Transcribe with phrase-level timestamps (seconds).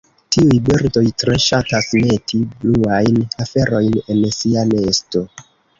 [0.35, 5.29] Tiuj birdoj tre ŝatas meti bluajn aferojn en sia nesto.